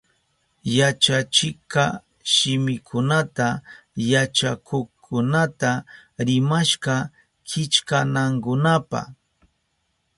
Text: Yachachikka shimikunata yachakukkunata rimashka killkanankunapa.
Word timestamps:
Yachachikka 0.77 1.83
shimikunata 2.33 3.47
yachakukkunata 4.11 5.71
rimashka 6.27 6.95
killkanankunapa. 7.49 8.99